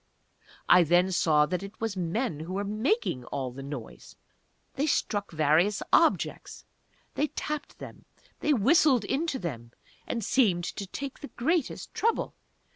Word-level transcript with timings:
I 0.67 0.81
then 0.81 1.11
saw 1.11 1.45
that 1.45 1.61
it 1.61 1.79
was 1.79 1.95
men 1.95 2.39
who 2.39 2.53
were 2.53 2.63
making 2.63 3.23
all 3.25 3.51
this 3.51 3.63
noise. 3.63 4.15
They 4.73 4.87
struck 4.87 5.29
various 5.31 5.83
objects 5.93 6.65
they 7.13 7.27
tapped 7.27 7.77
them 7.77 8.05
they 8.39 8.51
whistled 8.51 9.05
into 9.05 9.37
them 9.37 9.73
and 10.07 10.25
seemed 10.25 10.63
to 10.63 10.87
take 10.87 11.19
the 11.19 11.27
greatest 11.27 11.93
trouble! 11.93 12.33